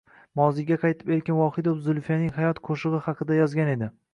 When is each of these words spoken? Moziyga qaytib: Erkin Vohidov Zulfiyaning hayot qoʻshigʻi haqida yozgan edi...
Moziyga 0.39 0.77
qaytib: 0.85 1.11
Erkin 1.17 1.37
Vohidov 1.41 1.85
Zulfiyaning 1.89 2.33
hayot 2.39 2.63
qoʻshigʻi 2.71 3.05
haqida 3.11 3.41
yozgan 3.43 3.75
edi... 3.79 3.93